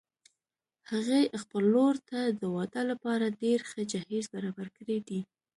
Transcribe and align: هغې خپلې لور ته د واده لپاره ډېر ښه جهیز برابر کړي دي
هغې 0.91 1.21
خپلې 1.41 1.67
لور 1.73 1.95
ته 2.09 2.19
د 2.41 2.43
واده 2.55 2.81
لپاره 2.91 3.35
ډېر 3.41 3.59
ښه 3.69 3.81
جهیز 3.91 4.25
برابر 4.35 4.67
کړي 4.77 4.97
دي 5.07 5.19